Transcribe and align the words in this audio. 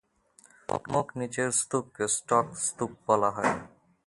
মুখ 0.93 1.07
নিচের 1.19 1.49
স্তূপকে 1.59 2.05
স্টক 2.15 2.47
স্তূপ 2.65 2.91
বলা 3.07 3.29
হয়। 3.35 3.53